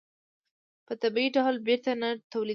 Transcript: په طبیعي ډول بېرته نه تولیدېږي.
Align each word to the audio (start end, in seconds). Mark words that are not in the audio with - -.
په 0.85 0.93
طبیعي 1.01 1.29
ډول 1.35 1.55
بېرته 1.67 1.91
نه 2.01 2.09
تولیدېږي. 2.31 2.49